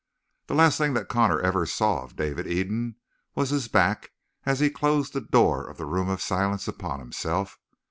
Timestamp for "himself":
6.99-7.59